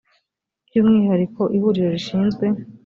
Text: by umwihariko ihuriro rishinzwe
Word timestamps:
by 0.67 0.75
umwihariko 0.81 1.41
ihuriro 1.57 1.89
rishinzwe 1.95 2.45